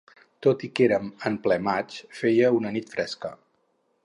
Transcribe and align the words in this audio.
Tot 0.45 0.63
i 0.67 0.69
que 0.79 0.85
érem 0.87 1.11
en 1.31 1.37
ple 1.45 1.59
maig, 1.69 1.99
feia 2.23 2.53
una 2.63 2.73
nit 2.79 2.93
fresca 2.97 3.37